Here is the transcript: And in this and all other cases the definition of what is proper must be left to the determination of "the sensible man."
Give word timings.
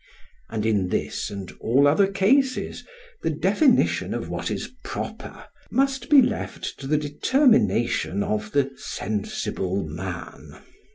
And 0.49 0.65
in 0.65 0.89
this 0.89 1.29
and 1.29 1.51
all 1.59 1.87
other 1.87 2.07
cases 2.07 2.83
the 3.21 3.29
definition 3.29 4.15
of 4.15 4.29
what 4.29 4.49
is 4.49 4.71
proper 4.83 5.45
must 5.69 6.09
be 6.09 6.23
left 6.23 6.79
to 6.79 6.87
the 6.87 6.97
determination 6.97 8.23
of 8.23 8.51
"the 8.51 8.71
sensible 8.77 9.83
man." 9.83 10.59